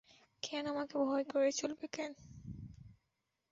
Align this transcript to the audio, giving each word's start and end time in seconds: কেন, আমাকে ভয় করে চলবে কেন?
কেন, 0.43 0.65
আমাকে 0.67 0.95
ভয় 0.99 1.25
করে 1.25 1.49
চলবে 1.51 1.85
কেন? 1.87 2.11